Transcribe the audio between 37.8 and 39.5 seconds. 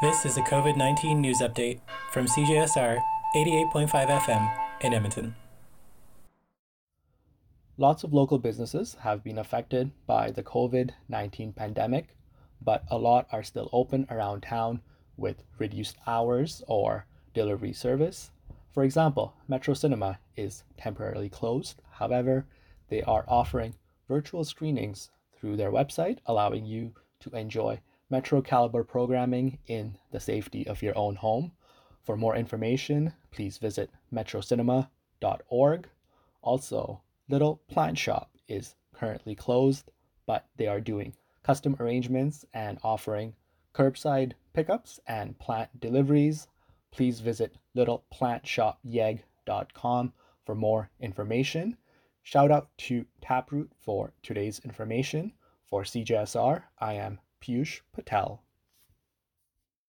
Shop is currently